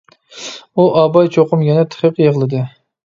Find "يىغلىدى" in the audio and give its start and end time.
2.27-2.65